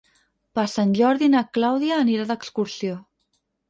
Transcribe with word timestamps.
Per 0.59 0.63
Sant 0.71 0.95
Jordi 1.01 1.29
na 1.35 1.45
Clàudia 1.59 2.03
anirà 2.07 2.29
d'excursió. 2.35 3.03